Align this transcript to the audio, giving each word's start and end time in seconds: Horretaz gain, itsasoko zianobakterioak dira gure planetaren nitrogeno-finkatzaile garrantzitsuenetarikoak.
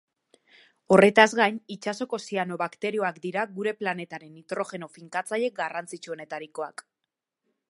Horretaz 0.95 1.25
gain, 1.39 1.59
itsasoko 1.75 2.19
zianobakterioak 2.31 3.21
dira 3.29 3.45
gure 3.59 3.77
planetaren 3.85 4.35
nitrogeno-finkatzaile 4.41 5.55
garrantzitsuenetarikoak. 5.65 6.89